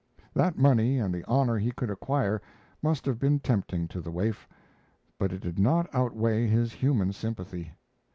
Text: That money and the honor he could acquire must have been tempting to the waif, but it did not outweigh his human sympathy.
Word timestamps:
That 0.33 0.57
money 0.57 0.97
and 0.97 1.13
the 1.13 1.23
honor 1.25 1.59
he 1.59 1.71
could 1.71 1.91
acquire 1.91 2.41
must 2.81 3.05
have 3.05 3.19
been 3.19 3.39
tempting 3.39 3.87
to 3.89 4.01
the 4.01 4.09
waif, 4.09 4.47
but 5.19 5.31
it 5.31 5.41
did 5.41 5.59
not 5.59 5.87
outweigh 5.93 6.47
his 6.47 6.73
human 6.73 7.13
sympathy. 7.13 7.73